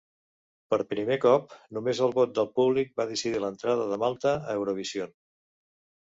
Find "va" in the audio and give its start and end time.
3.01-3.05